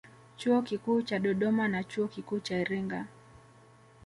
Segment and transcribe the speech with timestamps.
[0.37, 3.05] Chuo Kikuu cha Dodoma na Chuo Kikuu cha Iringa